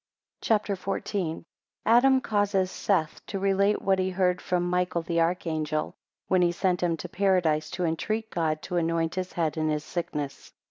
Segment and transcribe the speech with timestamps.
[0.41, 1.27] CHAPTER XIV.
[1.31, 1.45] 1
[1.85, 5.93] Adam causes Seth to relate what he heard from Michael the archangel,
[6.27, 9.83] when he sent him to Paradise to entreat God to anoint his head in his
[9.83, 10.53] sickness.